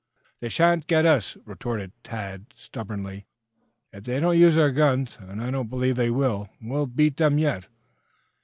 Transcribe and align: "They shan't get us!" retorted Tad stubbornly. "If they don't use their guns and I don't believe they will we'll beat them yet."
"They 0.39 0.49
shan't 0.49 0.87
get 0.87 1.05
us!" 1.05 1.37
retorted 1.45 1.91
Tad 2.03 2.47
stubbornly. 2.55 3.27
"If 3.93 4.05
they 4.05 4.19
don't 4.19 4.35
use 4.35 4.55
their 4.55 4.71
guns 4.71 5.19
and 5.21 5.39
I 5.43 5.51
don't 5.51 5.69
believe 5.69 5.95
they 5.95 6.09
will 6.09 6.49
we'll 6.59 6.87
beat 6.87 7.17
them 7.17 7.37
yet." 7.37 7.67